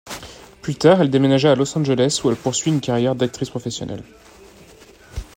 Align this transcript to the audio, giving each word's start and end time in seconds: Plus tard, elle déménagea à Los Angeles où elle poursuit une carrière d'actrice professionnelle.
Plus 0.63 0.73
tard, 0.73 0.99
elle 0.99 1.11
déménagea 1.11 1.51
à 1.51 1.55
Los 1.55 1.77
Angeles 1.77 2.21
où 2.23 2.31
elle 2.31 2.35
poursuit 2.35 2.71
une 2.71 2.81
carrière 2.81 3.13
d'actrice 3.13 3.51
professionnelle. 3.51 4.03